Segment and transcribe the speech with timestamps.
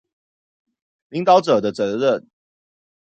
[1.11, 2.27] 領導者的責任